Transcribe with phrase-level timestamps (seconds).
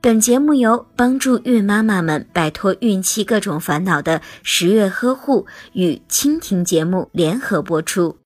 [0.00, 8.16] 本节目由帮助孕妈妈们摆脱孕期各种烦恼的十月呵护与蜻蜓节目联合播出。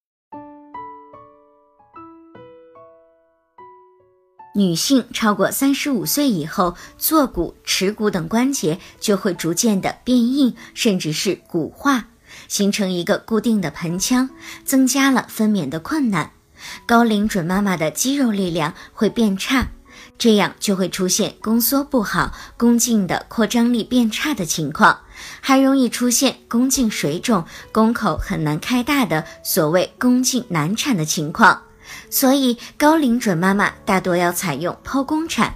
[4.54, 12.08] 女性超过三十五岁以后，坐骨、耻骨等关节就会逐渐的变硬，甚至是骨化，
[12.48, 14.28] 形成一个固定的盆腔，
[14.62, 16.32] 增加了分娩的困难。
[16.84, 19.68] 高龄准妈妈的肌肉力量会变差。
[20.18, 24.98] 这样就会出现宫缩不好、宫颈的扩张力变差的情况，
[25.40, 31.62] 还容易出现宫颈水肿、宫口很难开大的所谓宫颈难产的情况。
[32.08, 35.54] 所以，高龄准妈妈大多要采用剖宫产，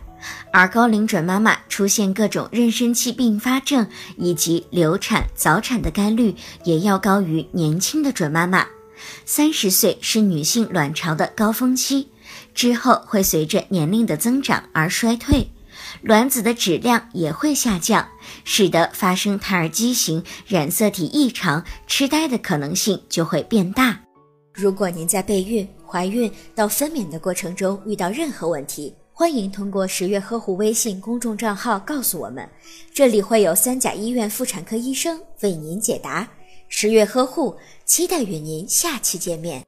[0.53, 8.67] 而高龄准妈妈出现各种妊娠期并发症以及流产、早产的概率也要高于年轻的准妈妈。
[9.25, 12.09] 三十岁是女性卵巢的高峰期。
[12.55, 15.47] 之后会随着年龄的增长而衰退，
[16.03, 18.07] 卵子的质量也会下降，
[18.45, 24.01] 使得发生胎儿畸形、染色体异常、痴呆的可能性就会变大。
[24.53, 32.49] 如果您在备孕、怀孕到分娩的过程中遇到任何问题，欢迎通过十月呵护微信公众账号告诉我们，
[32.93, 36.29] 这里会有三甲医院妇产科医生为您解答。
[36.69, 39.63] 十月呵护，期待与您下期见面。